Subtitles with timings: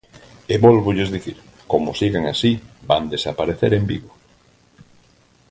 [0.53, 1.37] E vólvolles dicir:
[1.71, 2.51] como sigan así,
[2.89, 4.11] van desaparecer en Vigo.